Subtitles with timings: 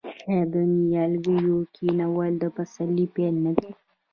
[0.29, 3.69] آیا د نیالګیو کینول د پسرلي پیل نه دی؟